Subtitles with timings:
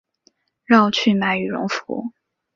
[0.65, 2.11] 绕去买羽绒衣